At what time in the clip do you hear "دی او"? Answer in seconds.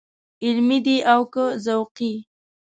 0.85-1.21